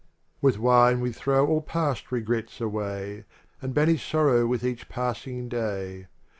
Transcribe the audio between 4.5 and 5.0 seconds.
each